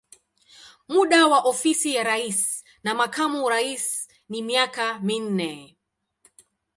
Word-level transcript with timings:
Muda 0.87 1.27
wa 1.27 1.39
ofisi 1.41 1.93
ya 1.95 2.03
rais 2.03 2.63
na 2.83 2.91
makamu 2.93 3.43
wa 3.43 3.51
rais 3.51 4.07
ni 4.29 4.41
miaka 4.47 4.85
minne. 4.99 5.77